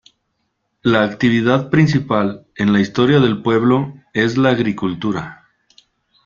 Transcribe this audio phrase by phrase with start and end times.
[0.81, 5.45] La actividad principal en la historia del pueblo es la agricultura.